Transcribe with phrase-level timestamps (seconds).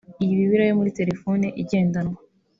[0.23, 2.17] Iyi Bibiliya yo muri telefone igendanwa